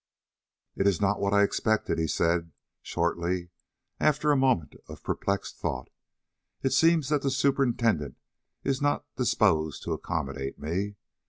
"It 0.75 0.87
is 0.87 0.99
not 0.99 1.19
what 1.21 1.31
I 1.31 1.43
expected," 1.43 1.99
he 1.99 2.07
said, 2.07 2.53
shortly, 2.81 3.51
after 3.99 4.31
a 4.31 4.35
moment 4.35 4.73
of 4.87 5.03
perplexed 5.03 5.59
thought. 5.59 5.91
"It 6.63 6.73
seems 6.73 7.09
that 7.09 7.21
the 7.21 7.29
superintendent 7.29 8.17
is 8.63 8.81
not 8.81 9.05
disposed 9.15 9.83
to 9.83 9.93
accommodate 9.93 10.57
me." 10.57 10.95